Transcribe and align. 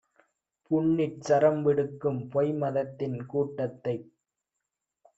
புண்ணிற் 0.71 1.19
சரம்விடுக்கும் 1.27 2.19
பொய்மதத்தின் 2.33 3.19
கூட்டத்தைக் 3.25 4.07